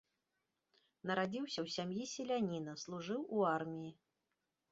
Нарадзіўся 1.09 1.53
ў 1.53 1.67
сям'і 1.75 2.03
селяніна, 2.13 2.73
служыў 2.87 3.21
у 3.37 3.47
арміі. 3.55 3.93